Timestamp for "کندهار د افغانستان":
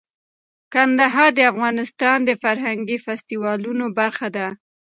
0.73-2.17